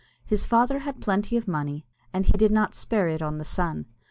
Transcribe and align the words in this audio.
His 0.25 0.47
father 0.47 0.79
had 0.79 0.99
plenty 0.99 1.37
of 1.37 1.47
money, 1.47 1.85
and 2.11 2.25
he 2.25 2.31
did 2.31 2.51
not 2.51 2.73
spare 2.73 3.07
it 3.07 3.21
on 3.21 3.37
the 3.37 3.45
son. 3.45 3.85